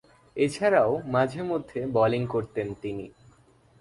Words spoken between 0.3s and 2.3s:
এছাড়াও, মাঝে-মধ্যে বোলিং